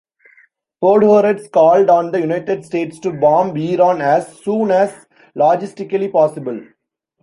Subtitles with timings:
[0.81, 5.05] Podhoretz called on the United States to bomb Iran as "soon as
[5.37, 6.59] logistically possible".